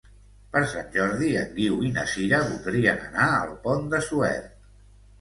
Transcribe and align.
Per 0.53 0.61
Sant 0.71 0.89
Jordi 0.95 1.27
en 1.43 1.53
Guiu 1.59 1.77
i 1.89 1.93
na 1.99 2.07
Sira 2.15 2.41
voldrien 2.49 3.07
anar 3.13 3.31
al 3.39 3.57
Pont 3.69 3.89
de 3.97 4.05
Suert. 4.11 4.55